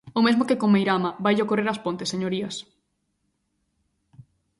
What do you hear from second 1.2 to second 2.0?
vaille ocorrer ás